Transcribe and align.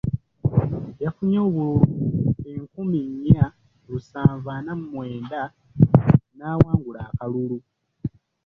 Yafunye 1.03 1.39
obululu 1.47 1.81
enkumi 2.51 2.99
nnya 3.09 3.45
lusanvu 3.89 4.47
ana 4.57 4.71
mu 4.79 4.85
mwenda 4.93 5.41
n'awangula 6.37 6.99
akalulu. 7.09 7.57